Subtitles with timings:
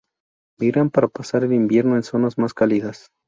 [0.59, 3.11] Migran para pasar el invierno en zonas más cálidas.